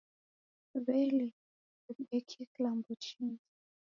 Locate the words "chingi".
3.03-3.45